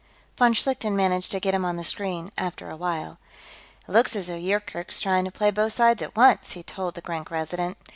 [0.35, 3.19] Von Schlichten managed to get him on the screen, after a while.
[3.87, 7.01] "It looks as though Yoorkerk's trying to play both sides at once," he told the
[7.01, 7.77] Grank Resident.